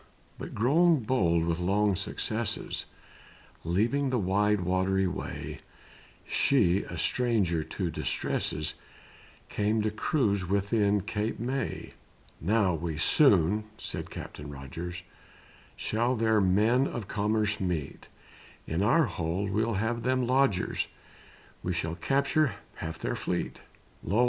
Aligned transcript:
But 0.39 0.55
grown 0.55 1.03
bold 1.03 1.45
with 1.45 1.59
long 1.59 1.95
successes, 1.95 2.85
Leaving 3.63 4.09
the 4.09 4.17
wide 4.17 4.61
watery 4.61 5.05
way, 5.05 5.59
She, 6.27 6.81
a 6.85 6.97
stranger 6.97 7.63
to 7.63 7.91
distresses, 7.91 8.73
Came 9.47 9.83
to 9.83 9.91
cruise 9.91 10.43
within 10.43 11.01
Cape 11.01 11.39
May: 11.39 11.93
"Now 12.39 12.73
we 12.73 12.97
soon 12.97 13.65
(said 13.77 14.09
Captain 14.09 14.49
Rogers) 14.49 15.03
Shall 15.75 16.15
their 16.15 16.41
men 16.41 16.87
of 16.87 17.07
commerce 17.07 17.59
meet; 17.59 18.09
In 18.65 18.81
our 18.81 19.03
hold 19.05 19.51
we'll 19.51 19.75
have 19.75 20.01
them 20.01 20.25
lodgers, 20.25 20.87
We 21.61 21.73
shall 21.73 21.93
capture 21.93 22.55
half 22.77 22.97
their 22.97 23.15
fleet. 23.15 23.61
"Lo! 24.03 24.19